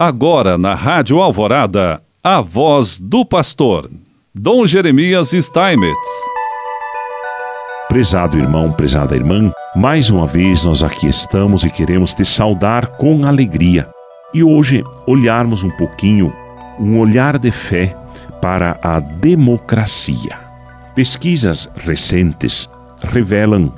Agora 0.00 0.56
na 0.56 0.76
Rádio 0.76 1.18
Alvorada, 1.18 2.00
a 2.22 2.40
voz 2.40 3.00
do 3.00 3.24
pastor, 3.26 3.90
Dom 4.32 4.64
Jeremias 4.64 5.30
Steinmetz. 5.30 6.08
Prezado 7.88 8.38
irmão, 8.38 8.70
prezada 8.70 9.16
irmã, 9.16 9.50
mais 9.74 10.08
uma 10.08 10.24
vez 10.24 10.62
nós 10.62 10.84
aqui 10.84 11.08
estamos 11.08 11.64
e 11.64 11.70
queremos 11.70 12.14
te 12.14 12.24
saudar 12.24 12.86
com 12.96 13.26
alegria. 13.26 13.90
E 14.32 14.40
hoje 14.40 14.84
olharmos 15.04 15.64
um 15.64 15.70
pouquinho, 15.70 16.32
um 16.78 17.00
olhar 17.00 17.36
de 17.36 17.50
fé 17.50 17.92
para 18.40 18.78
a 18.80 19.00
democracia. 19.00 20.38
Pesquisas 20.94 21.68
recentes 21.74 22.70
revelam 23.02 23.74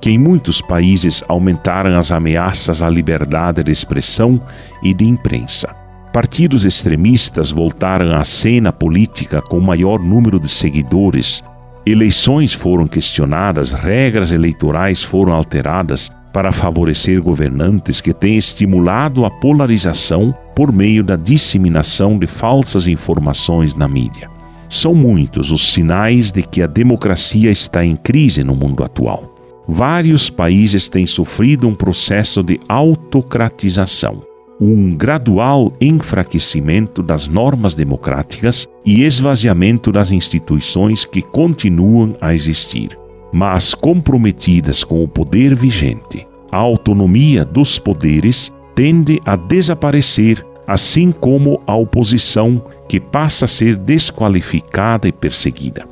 que 0.00 0.10
em 0.10 0.18
muitos 0.18 0.60
países 0.60 1.24
aumentaram 1.28 1.98
as 1.98 2.12
ameaças 2.12 2.82
à 2.82 2.88
liberdade 2.88 3.62
de 3.62 3.72
expressão 3.72 4.40
e 4.82 4.94
de 4.94 5.04
imprensa. 5.04 5.74
Partidos 6.12 6.64
extremistas 6.64 7.50
voltaram 7.50 8.16
à 8.16 8.24
cena 8.24 8.72
política 8.72 9.42
com 9.42 9.60
maior 9.60 9.98
número 10.00 10.40
de 10.40 10.48
seguidores. 10.48 11.44
Eleições 11.84 12.54
foram 12.54 12.86
questionadas, 12.86 13.72
regras 13.72 14.32
eleitorais 14.32 15.02
foram 15.02 15.32
alteradas 15.32 16.10
para 16.32 16.52
favorecer 16.52 17.20
governantes 17.22 18.00
que 18.00 18.12
têm 18.12 18.36
estimulado 18.36 19.24
a 19.24 19.30
polarização 19.30 20.34
por 20.54 20.72
meio 20.72 21.02
da 21.02 21.16
disseminação 21.16 22.18
de 22.18 22.26
falsas 22.26 22.86
informações 22.86 23.74
na 23.74 23.88
mídia. 23.88 24.28
São 24.68 24.94
muitos 24.94 25.50
os 25.50 25.72
sinais 25.72 26.30
de 26.30 26.42
que 26.42 26.62
a 26.62 26.66
democracia 26.66 27.50
está 27.50 27.84
em 27.84 27.96
crise 27.96 28.44
no 28.44 28.54
mundo 28.54 28.84
atual 28.84 29.37
vários 29.68 30.30
países 30.30 30.88
têm 30.88 31.06
sofrido 31.06 31.68
um 31.68 31.74
processo 31.74 32.42
de 32.42 32.58
autocratização, 32.66 34.22
um 34.58 34.96
gradual 34.96 35.72
enfraquecimento 35.78 37.02
das 37.02 37.28
normas 37.28 37.74
democráticas 37.74 38.66
e 38.84 39.04
esvaziamento 39.04 39.92
das 39.92 40.10
instituições 40.10 41.04
que 41.04 41.20
continuam 41.20 42.16
a 42.18 42.32
existir, 42.34 42.98
mas 43.30 43.74
comprometidas 43.74 44.82
com 44.82 45.04
o 45.04 45.08
poder 45.08 45.54
vigente. 45.54 46.26
A 46.50 46.56
autonomia 46.56 47.44
dos 47.44 47.78
poderes 47.78 48.50
tende 48.74 49.20
a 49.26 49.36
desaparecer, 49.36 50.44
assim 50.66 51.12
como 51.12 51.60
a 51.66 51.76
oposição, 51.76 52.64
que 52.88 52.98
passa 52.98 53.44
a 53.44 53.48
ser 53.48 53.76
desqualificada 53.76 55.06
e 55.06 55.12
perseguida. 55.12 55.86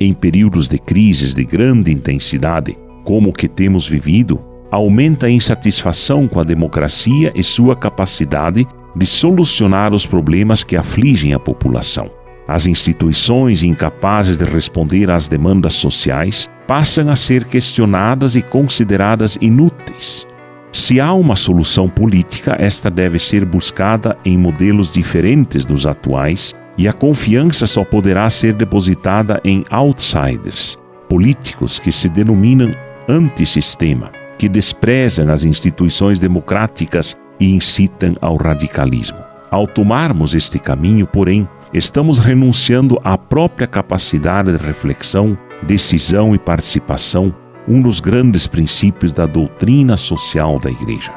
Em 0.00 0.12
períodos 0.12 0.68
de 0.68 0.78
crises 0.78 1.32
de 1.32 1.44
grande 1.44 1.92
intensidade, 1.92 2.76
como 3.10 3.30
o 3.30 3.32
que 3.32 3.48
temos 3.48 3.88
vivido, 3.88 4.40
aumenta 4.70 5.26
a 5.26 5.30
insatisfação 5.30 6.28
com 6.28 6.38
a 6.38 6.44
democracia 6.44 7.32
e 7.34 7.42
sua 7.42 7.74
capacidade 7.74 8.64
de 8.94 9.04
solucionar 9.04 9.92
os 9.92 10.06
problemas 10.06 10.62
que 10.62 10.76
afligem 10.76 11.34
a 11.34 11.38
população. 11.40 12.08
As 12.46 12.66
instituições 12.66 13.64
incapazes 13.64 14.36
de 14.36 14.44
responder 14.44 15.10
às 15.10 15.26
demandas 15.26 15.74
sociais 15.74 16.48
passam 16.68 17.10
a 17.10 17.16
ser 17.16 17.46
questionadas 17.46 18.36
e 18.36 18.42
consideradas 18.42 19.36
inúteis. 19.40 20.24
Se 20.72 21.00
há 21.00 21.12
uma 21.12 21.34
solução 21.34 21.88
política, 21.88 22.54
esta 22.60 22.88
deve 22.88 23.18
ser 23.18 23.44
buscada 23.44 24.16
em 24.24 24.38
modelos 24.38 24.92
diferentes 24.92 25.64
dos 25.64 25.84
atuais 25.84 26.54
e 26.78 26.86
a 26.86 26.92
confiança 26.92 27.66
só 27.66 27.84
poderá 27.84 28.30
ser 28.30 28.52
depositada 28.54 29.40
em 29.42 29.64
outsiders, 29.68 30.78
políticos 31.08 31.80
que 31.80 31.90
se 31.90 32.08
denominam 32.08 32.72
antissistema, 33.10 34.12
que 34.38 34.48
desprezam 34.48 35.30
as 35.30 35.44
instituições 35.44 36.20
democráticas 36.20 37.18
e 37.38 37.54
incitam 37.54 38.14
ao 38.20 38.36
radicalismo. 38.36 39.18
Ao 39.50 39.66
tomarmos 39.66 40.34
este 40.34 40.58
caminho, 40.60 41.06
porém, 41.06 41.48
estamos 41.74 42.18
renunciando 42.18 42.98
à 43.02 43.18
própria 43.18 43.66
capacidade 43.66 44.56
de 44.56 44.64
reflexão, 44.64 45.36
decisão 45.62 46.34
e 46.34 46.38
participação, 46.38 47.34
um 47.66 47.82
dos 47.82 47.98
grandes 47.98 48.46
princípios 48.46 49.12
da 49.12 49.26
doutrina 49.26 49.96
social 49.96 50.58
da 50.58 50.70
Igreja. 50.70 51.12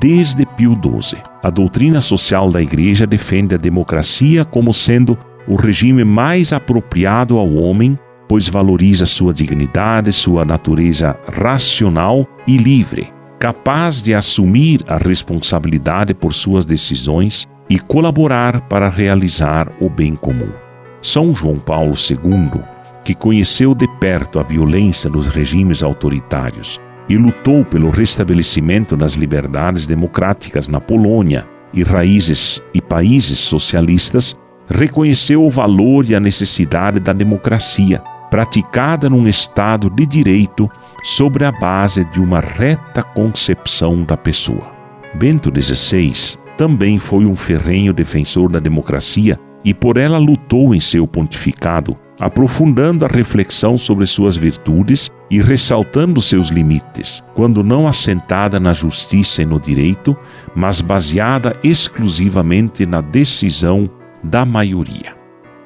Desde 0.00 0.46
Pio 0.46 0.72
XII, 0.72 1.20
a 1.42 1.50
doutrina 1.50 2.00
social 2.00 2.50
da 2.50 2.62
Igreja 2.62 3.06
defende 3.06 3.54
a 3.54 3.58
democracia 3.58 4.44
como 4.44 4.72
sendo 4.72 5.18
o 5.46 5.56
regime 5.56 6.04
mais 6.04 6.52
apropriado 6.52 7.38
ao 7.38 7.52
homem 7.54 7.98
pois 8.28 8.48
valoriza 8.48 9.06
sua 9.06 9.32
dignidade, 9.32 10.12
sua 10.12 10.44
natureza 10.44 11.16
racional 11.30 12.26
e 12.46 12.56
livre, 12.56 13.12
capaz 13.38 14.02
de 14.02 14.14
assumir 14.14 14.82
a 14.88 14.96
responsabilidade 14.96 16.14
por 16.14 16.32
suas 16.32 16.64
decisões 16.64 17.46
e 17.68 17.78
colaborar 17.78 18.62
para 18.62 18.88
realizar 18.88 19.70
o 19.80 19.88
bem 19.88 20.14
comum. 20.14 20.50
São 21.02 21.34
João 21.34 21.58
Paulo 21.58 21.94
II, 21.94 22.62
que 23.04 23.14
conheceu 23.14 23.74
de 23.74 23.86
perto 23.98 24.38
a 24.38 24.42
violência 24.42 25.10
dos 25.10 25.26
regimes 25.26 25.82
autoritários 25.82 26.80
e 27.08 27.16
lutou 27.18 27.64
pelo 27.64 27.90
restabelecimento 27.90 28.96
das 28.96 29.12
liberdades 29.12 29.86
democráticas 29.86 30.66
na 30.66 30.80
Polônia 30.80 31.46
e 31.74 31.82
raízes 31.82 32.62
e 32.72 32.80
países 32.80 33.38
socialistas, 33.40 34.34
reconheceu 34.68 35.44
o 35.44 35.50
valor 35.50 36.08
e 36.08 36.14
a 36.14 36.20
necessidade 36.20 36.98
da 36.98 37.12
democracia 37.12 38.02
praticada 38.34 39.08
num 39.08 39.28
Estado 39.28 39.88
de 39.88 40.04
direito 40.04 40.68
sobre 41.04 41.44
a 41.44 41.52
base 41.52 42.04
de 42.06 42.18
uma 42.18 42.40
reta 42.40 43.00
concepção 43.00 44.02
da 44.02 44.16
pessoa. 44.16 44.72
Bento 45.14 45.52
XVI 45.54 46.36
também 46.58 46.98
foi 46.98 47.26
um 47.26 47.36
ferrenho 47.36 47.92
defensor 47.92 48.50
da 48.50 48.58
democracia 48.58 49.38
e 49.64 49.72
por 49.72 49.96
ela 49.96 50.18
lutou 50.18 50.74
em 50.74 50.80
seu 50.80 51.06
pontificado, 51.06 51.96
aprofundando 52.18 53.04
a 53.04 53.08
reflexão 53.08 53.78
sobre 53.78 54.04
suas 54.04 54.36
virtudes 54.36 55.12
e 55.30 55.40
ressaltando 55.40 56.20
seus 56.20 56.48
limites, 56.48 57.22
quando 57.36 57.62
não 57.62 57.86
assentada 57.86 58.58
na 58.58 58.72
justiça 58.72 59.42
e 59.42 59.46
no 59.46 59.60
direito, 59.60 60.16
mas 60.56 60.80
baseada 60.80 61.56
exclusivamente 61.62 62.84
na 62.84 63.00
decisão 63.00 63.88
da 64.24 64.44
maioria. 64.44 65.13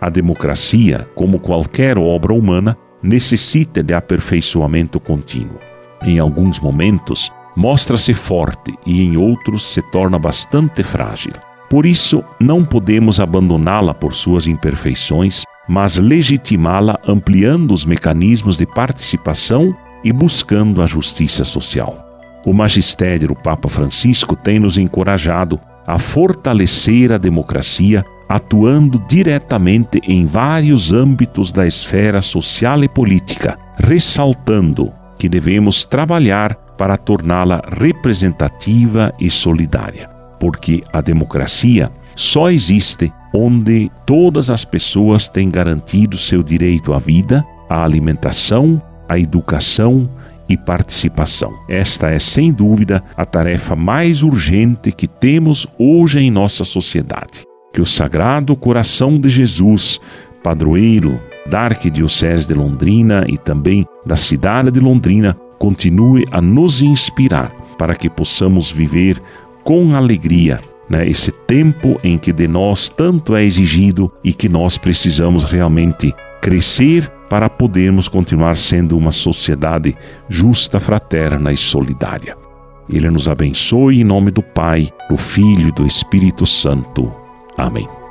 A 0.00 0.10
democracia, 0.10 1.08
como 1.14 1.38
qualquer 1.38 1.98
obra 1.98 2.34
humana, 2.34 2.76
necessita 3.02 3.82
de 3.82 3.94
aperfeiçoamento 3.94 5.00
contínuo. 5.00 5.58
Em 6.02 6.18
alguns 6.18 6.60
momentos, 6.60 7.30
mostra-se 7.56 8.12
forte 8.12 8.74
e 8.84 9.02
em 9.02 9.16
outros 9.16 9.64
se 9.64 9.80
torna 9.90 10.18
bastante 10.18 10.82
frágil. 10.82 11.32
Por 11.70 11.86
isso, 11.86 12.22
não 12.38 12.64
podemos 12.64 13.18
abandoná-la 13.18 13.94
por 13.94 14.14
suas 14.14 14.46
imperfeições, 14.46 15.42
mas 15.66 15.96
legitimá-la 15.96 17.00
ampliando 17.06 17.72
os 17.72 17.84
mecanismos 17.84 18.58
de 18.58 18.66
participação 18.66 19.74
e 20.04 20.12
buscando 20.12 20.82
a 20.82 20.86
justiça 20.86 21.44
social. 21.44 22.06
O 22.44 22.52
magistério 22.52 23.28
do 23.28 23.34
Papa 23.34 23.68
Francisco 23.68 24.36
tem 24.36 24.60
nos 24.60 24.78
encorajado 24.78 25.58
a 25.86 25.98
fortalecer 25.98 27.12
a 27.12 27.18
democracia 27.18 28.04
atuando 28.28 29.02
diretamente 29.08 30.00
em 30.06 30.26
vários 30.26 30.92
âmbitos 30.92 31.52
da 31.52 31.66
esfera 31.66 32.20
social 32.20 32.82
e 32.82 32.88
política, 32.88 33.58
ressaltando 33.78 34.92
que 35.18 35.28
devemos 35.28 35.84
trabalhar 35.84 36.54
para 36.76 36.96
torná-la 36.96 37.62
representativa 37.78 39.12
e 39.18 39.30
solidária, 39.30 40.08
porque 40.38 40.82
a 40.92 41.00
democracia 41.00 41.90
só 42.14 42.50
existe 42.50 43.12
onde 43.32 43.90
todas 44.04 44.50
as 44.50 44.64
pessoas 44.64 45.28
têm 45.28 45.48
garantido 45.48 46.16
seu 46.16 46.42
direito 46.42 46.92
à 46.92 46.98
vida, 46.98 47.44
à 47.68 47.84
alimentação, 47.84 48.80
à 49.08 49.18
educação 49.18 50.08
e 50.48 50.56
participação. 50.56 51.52
Esta 51.68 52.10
é, 52.10 52.18
sem 52.18 52.52
dúvida, 52.52 53.02
a 53.16 53.24
tarefa 53.24 53.74
mais 53.74 54.22
urgente 54.22 54.92
que 54.92 55.06
temos 55.06 55.66
hoje 55.78 56.20
em 56.20 56.30
nossa 56.30 56.64
sociedade 56.64 57.44
que 57.76 57.82
o 57.82 57.84
Sagrado 57.84 58.56
Coração 58.56 59.20
de 59.20 59.28
Jesus, 59.28 60.00
padroeiro 60.42 61.20
da 61.44 61.60
Arquidiocese 61.60 62.48
de 62.48 62.54
Londrina 62.54 63.26
e 63.28 63.36
também 63.36 63.84
da 64.06 64.16
cidade 64.16 64.70
de 64.70 64.80
Londrina, 64.80 65.36
continue 65.58 66.24
a 66.32 66.40
nos 66.40 66.80
inspirar 66.80 67.50
para 67.76 67.94
que 67.94 68.08
possamos 68.08 68.70
viver 68.70 69.20
com 69.62 69.94
alegria 69.94 70.58
né, 70.88 71.06
esse 71.06 71.30
tempo 71.30 72.00
em 72.02 72.16
que 72.16 72.32
de 72.32 72.48
nós 72.48 72.88
tanto 72.88 73.36
é 73.36 73.44
exigido 73.44 74.10
e 74.24 74.32
que 74.32 74.48
nós 74.48 74.78
precisamos 74.78 75.44
realmente 75.44 76.14
crescer 76.40 77.06
para 77.28 77.50
podermos 77.50 78.08
continuar 78.08 78.56
sendo 78.56 78.96
uma 78.96 79.12
sociedade 79.12 79.94
justa, 80.30 80.80
fraterna 80.80 81.52
e 81.52 81.58
solidária. 81.58 82.38
Ele 82.88 83.10
nos 83.10 83.28
abençoe 83.28 84.00
em 84.00 84.04
nome 84.04 84.30
do 84.30 84.42
Pai, 84.42 84.88
do 85.10 85.18
Filho 85.18 85.68
e 85.68 85.72
do 85.72 85.86
Espírito 85.86 86.46
Santo. 86.46 87.25
Amém. 87.56 88.05